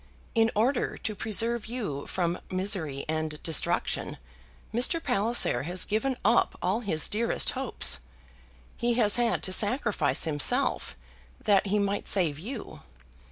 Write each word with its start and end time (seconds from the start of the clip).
In 0.33 0.49
order 0.55 0.97
to 0.97 1.13
preserve 1.13 1.67
you 1.67 2.07
from 2.07 2.39
misery 2.49 3.05
and 3.07 3.37
destruction, 3.43 4.17
Mr. 4.73 4.99
Palliser 5.03 5.61
has 5.61 5.85
given 5.85 6.17
up 6.25 6.57
all 6.59 6.79
his 6.79 7.07
dearest 7.07 7.51
hopes. 7.51 7.99
He 8.77 8.95
has 8.95 9.17
had 9.17 9.43
to 9.43 9.53
sacrifice 9.53 10.23
himself 10.23 10.95
that 11.43 11.67
he 11.67 11.77
might 11.77 12.07
save 12.07 12.39
you. 12.39 12.79